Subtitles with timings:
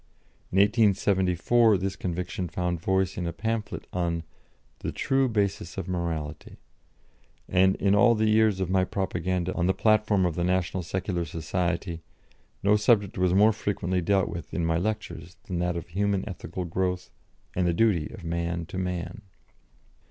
[0.51, 4.23] In 1874 this conviction found voice in a pamphlet on
[4.79, 6.57] the "True Basis of Morality,"
[7.47, 11.23] and in all the years of my propaganda on the platform of the National Secular
[11.23, 12.01] Society
[12.63, 16.65] no subject was more frequently dealt with in my lectures than that of human ethical
[16.65, 17.11] growth
[17.55, 19.21] and the duty of man to man.